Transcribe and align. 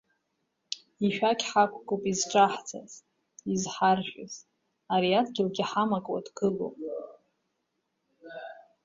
Ишәақь 1.05 1.43
ҳақәкуп 1.49 2.03
изҿаҳҵаз, 2.11 2.91
изҳаржәыз, 3.51 4.33
ари 4.93 5.19
адгьылгьы 5.19 5.63
ҳамакуа 5.69 6.19
дгылоуп. 6.25 6.77